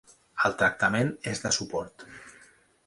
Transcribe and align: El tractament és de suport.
El 0.47 0.55
tractament 0.61 1.11
és 1.33 1.45
de 1.47 1.55
suport. 1.59 2.09